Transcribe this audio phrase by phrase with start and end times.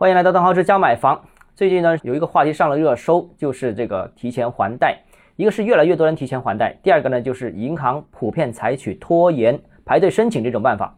[0.00, 1.20] 欢迎来到邓浩之家买房。
[1.56, 4.96] 最近呢，有一个话题上了热搜，就是这个提前还贷。
[5.34, 10.96] 一个是越来越多人提前还贷，第二个呢，就是银行普遍采取拖延排队申请这种办法。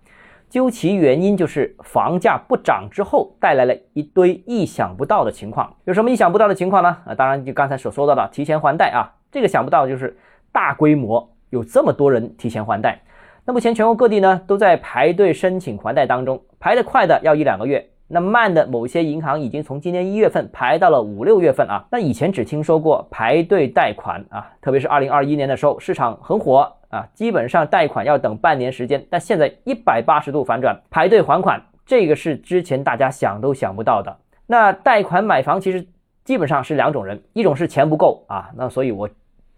[0.50, 5.75] 究其原因，就是房价不涨之后带来了一堆意想不到的情况。
[5.87, 6.95] 有什么意想不到的情况呢？
[7.07, 10.14] 啊，当然就刚才所说到的提前还贷啊，这个想不到就是
[10.53, 13.01] 大规模有这么多人提前还贷。
[13.46, 21.86] 那目前全国各地呢都在排队申请还贷当中，排得快的要一两个月，那慢的某些银行已经从今年一月份排到了五六月份啊。
[21.90, 26.71] 那以前只听说过排队贷款啊，特别是二零二一年的时候，市场很火。
[26.90, 34.16] 啊，基本上贷款要等半年时间，但现在一百八十度反转，排队还款，这个是之前大家想都想不到的。
[34.48, 35.86] 那贷款买房其实
[36.24, 39.08] 基本上是两种人，一种是钱不够啊，那所以我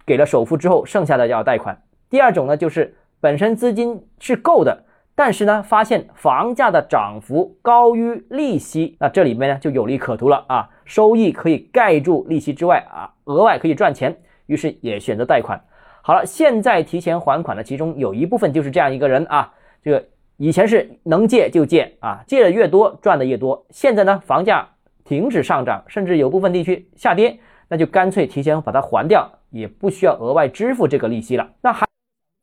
[0.05, 1.74] 给了首付之后，剩下的要贷款；
[2.10, 4.84] 第二种呢，就是本身资金是够的，
[5.24, 15.62] 但是呢，发现房价的涨幅高于利息，那这里面呢就有利可图了啊，收益可以盖住利息之外啊，额外可以赚钱，于是也选择贷款。
[16.02, 20.05] 好了，现在提前还款的其中有一部分就是这样一个人啊，这个
[20.38, 23.64] 以前是能借就借啊，借的越多赚的越多。
[23.70, 24.69] 现在呢，房价
[25.04, 27.38] 停止上涨，甚至有部分地区下跌，
[27.69, 31.48] 那就干脆提前把它还掉，也不需要额外支付这个利息了。
[31.60, 31.86] 那还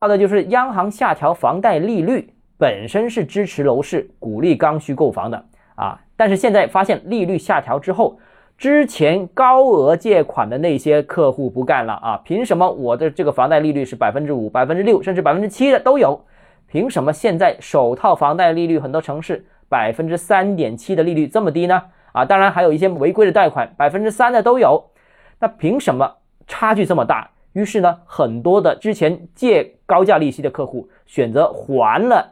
[0.02, 8.20] 有的就是央行下调房贷利率，本身是支持楼市、鼓励刚需购房的啊，但是现在发现利率下调之后。
[8.58, 12.22] 之前高额借款的那些客户不干了啊！
[12.26, 16.26] 凭什么我的这个房贷利率是百分之五、百分之六，甚至百分之七的都有？
[16.68, 21.82] 凭什么现在首套房贷利率很多城市百分之三点七的利率这么低呢？
[22.12, 24.84] 啊，当然还有一些违规的贷款，百分之三的都有。
[25.40, 27.32] 那凭什么差距这么大？
[27.54, 32.30] 于是呢，很多的之前借高价利息的客户选择还了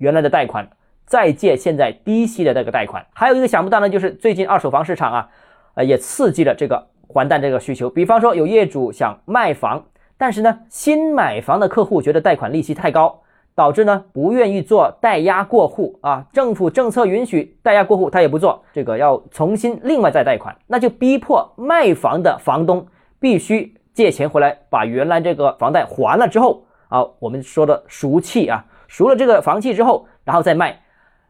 [0.00, 0.68] 原来的贷款，
[1.06, 3.06] 再借现在低息的这个贷款。
[3.14, 5.30] 还有一个想不到呢，就是最近二手房市场啊。
[5.74, 7.88] 呃，也刺激了这个还贷这个需求。
[7.88, 9.84] 比方说，有业主想卖房，
[10.18, 13.20] 但是呢，新买房的客户觉得贷款利息太高，
[13.54, 16.26] 导致呢不愿意做代押过户啊。
[16.32, 22.84] 政府政策允许代押过户，他也不做，这个要重新另外再贷款，那就逼迫卖房的房东
[23.20, 30.80] 必须借钱回来，把原来这个房贷还了之后啊，我们说的赎契啊，赎了这个房契之后，然后再卖。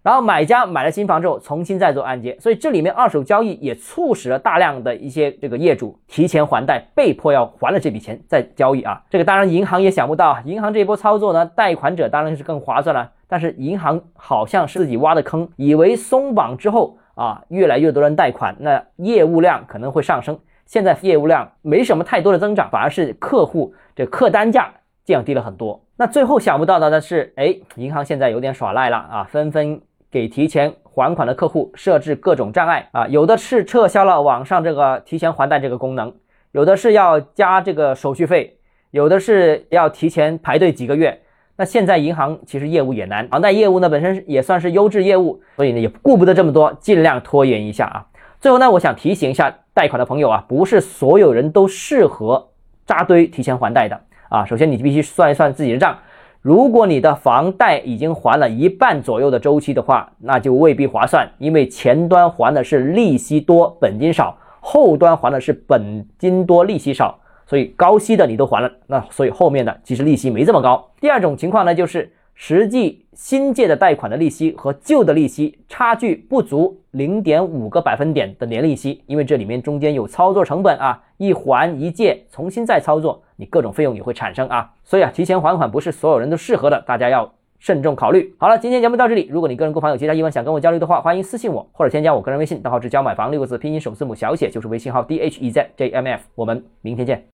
[0.03, 9.03] 然后买家买了新房之后，重新再做按揭，所以这里面二手交易也促使了大量的一些这个业主提前还贷，被迫要还了这笔钱再交易啊。
[9.11, 20.39] 这个当然银行也想不到啊，银行这一波操作呢，贷款者当然是更划算了，但是银行好像是自己挖的坑，以为松绑之后啊，越来越多人贷款，那业务量可能会上升。
[20.65, 24.73] 现在业务量没什么太多的增长，反而是客户这客单价
[25.11, 25.85] 降低了很多。
[25.99, 29.79] 那最后想不到的呢是，哎，银行现在有点耍赖了啊，纷纷。
[30.13, 36.13] 给提前还款的客户设置各种障碍啊，有的是撤销了网上这个提前还贷这个功能，
[36.51, 38.59] 有的是要加这个手续费，
[38.91, 41.21] 有的是要提前排队几个月。
[41.57, 48.05] 那现在银行其实业务也难，房贷业务呢本身也算是优质业务，所以呢也顾不得这么多，尽量拖延一下啊。
[48.41, 52.49] 最后呢，我想提醒一下贷款的朋友啊，不是所有人都适合
[52.85, 54.47] 扎堆提前还贷的啊。
[54.47, 55.99] 首先你必须算一算自己的账。
[56.41, 67.19] 如果你的房贷已经还了一半左右的周期的话，那就未必划算，因为前端还的是利息多，本金少；后端还的是本金多，利息少。
[67.47, 70.89] 所以高息的你都还了，那所以后面的其实利息没这么高。
[71.01, 72.11] 第二种情况呢，就是。
[72.43, 88.35] 实际新借的贷款的利息和旧的利息差距不足零点五个百分点的年利息，因为这里面中间有操作成本啊，一还一借，重新再操作，你各种费用也会产生啊，所以啊，提前还款不是所有人都适合的，大家要慎重考虑。
[88.39, 97.23] 好了，今天节目到这里，如果你个人购房有其他疑问想跟我交流的话，欢迎私信我或者添加我个人微信，账号是教买房六个字拼音首字母小写就是微信号 d h e z j m f，我们明天见。